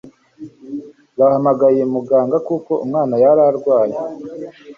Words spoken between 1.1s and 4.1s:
bahamagaye muganga kuko umwana yari arwaye